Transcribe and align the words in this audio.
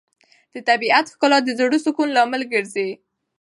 د 0.53 0.55
طبیعت 0.69 1.05
ښکلا 1.13 1.37
د 1.43 1.49
زړه 1.59 1.77
سکون 1.85 2.09
لامل 2.17 2.41
ګرځي. 2.53 2.89